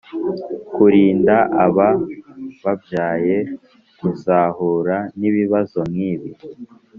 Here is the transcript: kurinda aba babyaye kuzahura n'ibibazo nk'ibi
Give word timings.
kurinda 0.75 1.35
aba 1.65 1.89
babyaye 2.63 3.37
kuzahura 3.97 4.95
n'ibibazo 5.19 5.79
nk'ibi 5.91 6.31